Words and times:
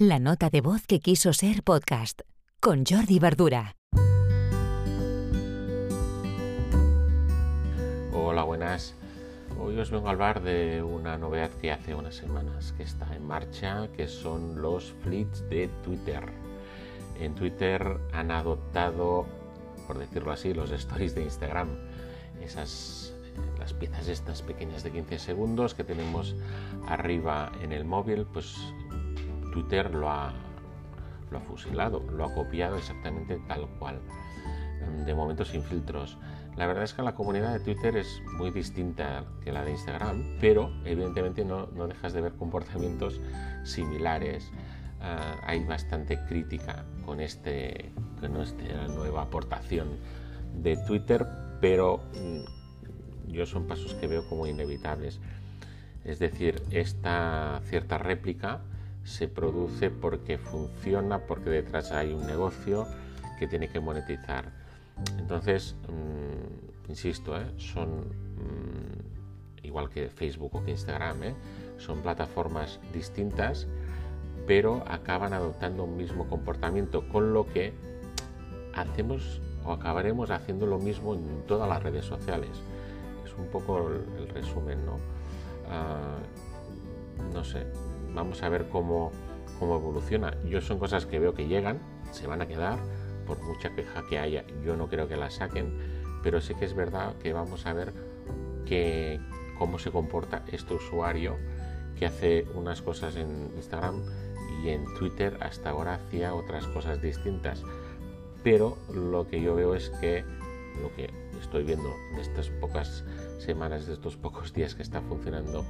La 0.00 0.20
nota 0.20 0.48
de 0.48 0.60
voz 0.60 0.86
que 0.86 1.00
quiso 1.00 1.32
ser 1.32 1.64
podcast 1.64 2.20
con 2.60 2.84
Jordi 2.86 3.18
Verdura. 3.18 3.74
Hola, 8.12 8.44
buenas. 8.44 8.94
Hoy 9.58 9.76
os 9.76 9.90
vengo 9.90 10.06
a 10.06 10.12
hablar 10.12 10.40
de 10.44 10.84
una 10.84 11.18
novedad 11.18 11.50
que 11.60 11.72
hace 11.72 11.96
unas 11.96 12.14
semanas 12.14 12.72
que 12.76 12.84
está 12.84 13.12
en 13.16 13.26
marcha, 13.26 13.88
que 13.96 14.06
son 14.06 14.62
los 14.62 14.94
fleets 15.02 15.42
de 15.50 15.66
Twitter. 15.82 16.22
En 17.18 17.34
Twitter 17.34 17.98
han 18.12 18.30
adoptado, 18.30 19.26
por 19.88 19.98
decirlo 19.98 20.30
así, 20.30 20.54
los 20.54 20.70
stories 20.70 21.16
de 21.16 21.24
Instagram. 21.24 21.70
Esas 22.40 23.12
las 23.58 23.72
piezas 23.72 24.06
estas 24.06 24.42
pequeñas 24.42 24.84
de 24.84 24.92
15 24.92 25.18
segundos 25.18 25.74
que 25.74 25.82
tenemos 25.82 26.36
arriba 26.86 27.50
en 27.62 27.72
el 27.72 27.84
móvil, 27.84 28.26
pues 28.32 28.56
Twitter 29.58 29.92
lo 29.92 30.08
ha, 30.08 30.32
lo 31.32 31.38
ha 31.38 31.40
fusilado, 31.40 32.00
lo 32.12 32.24
ha 32.24 32.32
copiado 32.32 32.76
exactamente 32.76 33.40
tal 33.48 33.66
cual, 33.80 33.98
em, 34.80 35.04
de 35.04 35.14
momento 35.16 35.44
sin 35.44 35.64
filtros. 35.64 36.16
La 36.56 36.68
verdad 36.68 36.84
es 36.84 36.94
que 36.94 37.02
la 37.02 37.16
comunidad 37.16 37.52
de 37.52 37.58
Twitter 37.58 37.96
es 37.96 38.22
muy 38.36 38.52
distinta 38.52 39.24
que 39.42 39.50
la 39.50 39.64
de 39.64 39.72
Instagram, 39.72 40.36
pero 40.40 40.70
evidentemente 40.84 41.44
no, 41.44 41.66
dejas 41.66 42.12
de 42.12 42.20
ver 42.20 42.34
comportamientos 42.34 43.20
similares. 43.64 44.48
Ah, 45.00 45.34
hay 45.44 45.64
bastante 45.64 46.20
crítica 46.28 46.84
con, 47.04 47.20
este, 47.20 47.90
con 48.20 48.36
esta 48.36 48.86
nueva 48.86 49.22
aportación 49.22 49.88
de 50.54 50.76
Twitter, 50.76 51.26
pero 51.60 52.00
mm, 52.14 53.32
yo 53.32 53.44
son 53.44 53.66
pasos 53.66 53.94
que 53.94 54.06
veo 54.06 54.28
como 54.28 54.46
inevitables. 54.46 55.20
Es 56.04 56.20
decir, 56.20 56.62
esta 56.70 57.60
cierta 57.64 57.98
réplica 57.98 58.60
se 59.08 59.26
produce 59.26 59.90
porque 59.90 60.36
funciona, 60.38 61.18
porque 61.20 61.48
detrás 61.50 61.92
hay 61.92 62.12
un 62.12 62.26
negocio 62.26 62.86
que 63.38 63.46
tiene 63.46 63.68
que 63.68 63.80
monetizar. 63.80 64.52
Entonces, 65.18 65.76
mm, 65.88 66.90
insisto, 66.90 67.36
¿eh? 67.40 67.46
son 67.56 68.00
mm, 68.00 69.64
igual 69.64 69.88
que 69.88 70.08
Facebook 70.10 70.54
o 70.54 70.64
que 70.64 70.72
Instagram, 70.72 71.22
¿eh? 71.22 71.34
son 71.78 72.02
plataformas 72.02 72.80
distintas, 72.92 73.66
pero 74.46 74.84
acaban 74.86 75.32
adoptando 75.32 75.84
un 75.84 75.96
mismo 75.96 76.28
comportamiento, 76.28 77.08
con 77.08 77.32
lo 77.32 77.46
que 77.46 77.72
hacemos 78.74 79.40
o 79.64 79.72
acabaremos 79.72 80.30
haciendo 80.30 80.66
lo 80.66 80.78
mismo 80.78 81.14
en 81.14 81.46
todas 81.46 81.68
las 81.68 81.82
redes 81.82 82.04
sociales. 82.04 82.50
Es 83.24 83.34
un 83.34 83.46
poco 83.46 83.88
el, 84.18 84.28
resumen, 84.28 84.84
¿no? 84.84 84.98
Ah, 85.70 86.18
no 87.32 87.44
sé, 87.44 87.66
vamos 88.14 88.42
a 88.42 88.48
ver 88.48 88.68
cómo, 88.68 89.12
cómo 89.58 89.76
evoluciona. 89.76 90.36
Yo 90.44 90.60
son 90.60 90.78
cosas 90.78 91.06
que 91.06 91.18
veo 91.18 91.34
que 91.34 91.46
llegan, 91.46 91.78
se 92.12 92.26
van 92.26 92.42
a 92.42 92.48
quedar, 92.48 92.78
por 93.26 93.40
mucha 93.42 93.74
queja 93.74 94.04
que 94.08 94.18
haya, 94.18 94.44
yo 94.64 94.76
no 94.76 94.88
creo 94.88 95.06
que 95.06 95.16
las 95.16 95.34
saquen, 95.34 95.76
pero 96.22 96.40
sí 96.40 96.54
que 96.54 96.64
es 96.64 96.74
verdad 96.74 97.14
que 97.22 97.32
vamos 97.32 97.66
a 97.66 97.72
ver 97.74 97.92
que, 98.64 99.20
cómo 99.58 99.78
se 99.78 99.90
comporta 99.90 100.44
este 100.50 100.74
usuario 100.74 101.36
que 101.98 102.06
hace 102.06 102.46
unas 102.54 102.80
cosas 102.80 103.16
en 103.16 103.50
Instagram 103.56 104.02
y 104.62 104.70
en 104.70 104.84
Twitter 104.98 105.36
hasta 105.40 105.70
ahora 105.70 105.94
hacía 105.94 106.34
otras 106.34 106.66
cosas 106.68 107.02
distintas. 107.02 107.62
Pero 108.42 108.78
lo 108.92 109.26
que 109.26 109.40
yo 109.40 109.54
veo 109.54 109.74
es 109.74 109.90
que 110.00 110.24
lo 110.80 110.94
que 110.94 111.10
estoy 111.40 111.64
viendo 111.64 111.88
de 112.14 112.22
estas 112.22 112.50
pocas 112.50 113.04
semanas, 113.38 113.86
de 113.86 113.94
estos 113.94 114.16
pocos 114.16 114.52
días 114.52 114.74
que 114.74 114.82
está 114.82 115.00
funcionando 115.02 115.64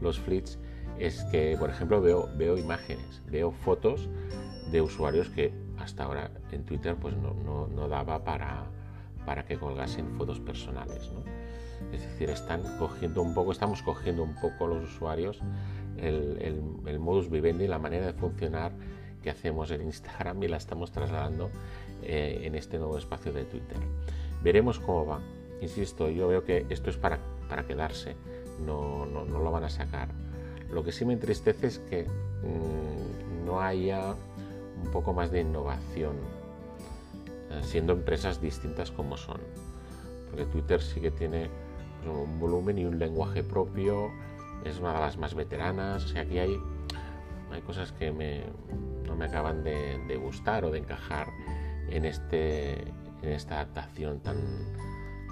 los 0.00 0.18
fleets, 0.18 0.58
es 0.98 1.24
que, 1.30 1.56
por 1.58 1.70
ejemplo, 1.70 2.00
veo, 2.00 2.28
veo 2.36 2.56
imágenes, 2.58 3.22
veo 3.30 3.50
fotos 3.50 4.08
de 4.70 4.80
usuarios 4.80 5.28
que 5.28 5.52
hasta 5.78 6.04
ahora 6.04 6.30
en 6.52 6.64
Twitter 6.64 6.96
pues 6.96 7.16
no, 7.16 7.34
no, 7.68 7.88
daba 7.88 8.24
para, 8.24 8.64
para 9.26 9.44
que 9.44 9.58
colgasen 9.58 10.10
fotos 10.16 10.40
personales. 10.40 11.10
Es 11.92 12.02
decir, 12.02 12.30
están 12.30 12.62
cogiendo 12.78 13.22
un 13.22 13.34
poco, 13.34 13.52
estamos 13.52 13.82
cogiendo 13.82 14.22
un 14.22 14.34
poco 14.40 14.66
los 14.66 14.84
usuarios 14.84 15.42
el, 15.98 16.82
el, 16.86 16.98
modus 16.98 17.30
vivendi, 17.30 17.66
la 17.66 17.78
manera 17.78 18.06
de 18.06 18.12
funcionar 18.12 18.72
que 19.22 19.30
hacemos 19.30 19.70
en 19.70 19.82
Instagram 19.82 20.42
y 20.42 20.48
la 20.48 20.56
estamos 20.56 20.90
trasladando 20.90 21.50
eh, 22.02 22.40
en 22.44 22.54
este 22.54 22.78
nuevo 22.78 22.98
espacio 22.98 23.32
de 23.32 23.44
Twitter. 23.44 23.78
Veremos 24.42 24.78
cómo 24.78 25.06
va. 25.06 25.20
Insisto, 25.60 26.08
yo 26.08 26.28
veo 26.28 26.44
que 26.44 26.66
esto 26.70 26.90
es 26.90 26.96
para, 26.96 27.18
para 27.48 27.66
quedarse, 27.66 28.16
no, 28.66 29.06
no, 29.06 29.24
no 29.24 29.38
lo 29.38 29.50
van 29.50 29.64
a 29.64 29.70
sacar. 29.70 30.08
Lo 30.70 30.82
que 30.82 30.90
sí 30.90 31.04
me 31.04 31.12
entristece 31.12 31.66
es 31.66 31.78
que 31.78 32.04
mm, 32.04 33.44
no 33.46 33.60
haya 33.60 34.14
un 34.82 34.90
poco 34.90 35.12
más 35.12 35.30
de 35.30 35.40
innovación, 35.40 36.16
eh, 37.50 37.60
siendo 37.62 37.92
empresas 37.92 38.40
distintas 38.40 38.90
como 38.90 39.16
son. 39.16 39.40
Porque 40.30 40.46
Twitter 40.46 40.80
sí 40.80 41.00
que 41.00 41.10
tiene 41.10 41.50
pues, 42.02 42.16
un 42.16 42.40
volumen 42.40 42.78
y 42.78 42.84
un 42.84 42.98
lenguaje 42.98 43.42
propio, 43.42 44.10
es 44.64 44.78
una 44.78 44.94
de 44.94 45.00
las 45.00 45.18
más 45.18 45.34
veteranas, 45.34 46.04
o 46.04 46.08
sea, 46.08 46.22
aquí 46.22 46.38
hay, 46.38 46.56
hay 47.50 47.60
cosas 47.62 47.92
que 47.92 48.10
no 48.10 49.16
me 49.16 49.24
acaban 49.24 49.62
de, 49.64 50.16
gustar 50.22 50.64
o 50.64 50.70
de 50.70 50.78
encajar 50.78 51.28
en, 51.88 52.04
este, 52.04 52.84
en 53.22 53.32
esta 53.32 53.56
adaptación 53.56 54.20
tan, 54.20 54.36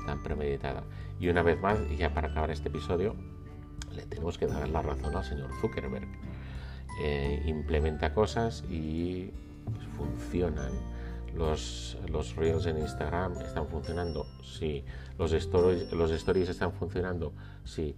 tan 0.07 0.23
premeditada. 0.23 0.85
Y 1.19 1.29
una 1.29 1.43
vez 1.43 1.61
más, 1.61 1.79
y 1.91 1.97
ya 1.97 2.15
para 2.15 2.29
acabar 2.29 2.51
este 2.51 2.69
episodio, 2.69 3.15
le 3.95 4.03
tenemos 4.07 4.39
que 4.39 4.47
dar 4.47 4.69
la 4.69 4.83
razón 4.83 5.15
al 5.15 5.25
señor 5.25 5.51
Zuckerberg. 5.61 6.09
Eh, 7.03 7.43
implementa 7.47 8.13
cosas 8.15 8.65
y 8.69 9.31
pues, 9.65 9.87
funcionan. 9.97 10.73
Los, 11.35 11.97
los 12.09 12.35
Reels 12.35 12.67
en 12.67 12.79
Instagram 12.79 13.39
están 13.41 13.69
funcionando, 13.69 14.27
sí. 14.43 14.85
Los 15.17 15.33
stories, 15.33 15.93
los 15.93 16.11
stories 16.11 16.49
están 16.49 16.73
funcionando, 16.73 17.33
sí. 17.65 17.95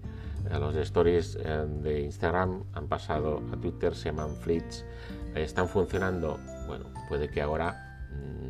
Eh, 0.51 0.59
los 0.59 0.77
stories 0.77 1.39
eh, 1.43 1.67
de 1.83 2.03
Instagram 2.03 2.65
han 2.75 2.89
pasado 2.89 3.43
a 3.53 3.57
Twitter, 3.57 3.95
se 3.95 4.11
llaman 4.11 4.37
Fleets. 4.37 4.85
¿Están 5.35 5.67
funcionando? 5.67 6.39
Bueno, 6.67 6.87
puede 7.09 7.31
que 7.31 7.41
ahora, 7.41 7.92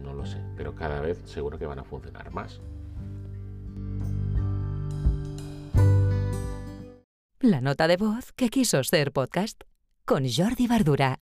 no 0.02 0.12
lo 0.12 0.26
sé, 0.26 0.38
pero 0.56 0.74
cada 0.74 1.00
vez 1.00 1.18
seguro 1.24 1.58
que 1.58 1.66
van 1.66 1.78
a 1.78 1.84
funcionar 1.84 2.30
más. 2.32 2.60
La 7.40 7.60
nota 7.60 7.88
de 7.88 7.96
voz 7.96 8.32
que 8.32 8.50
quiso 8.50 8.84
ser 8.84 9.12
podcast 9.12 9.62
con 10.04 10.24
Jordi 10.28 10.68
Bardura. 10.68 11.18